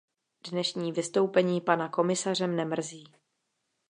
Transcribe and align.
Dnešní 0.51 0.91
vystoupení 0.91 1.61
pana 1.61 1.89
komisaře 1.89 2.47
mne 2.47 2.65
mrzí. 2.65 3.03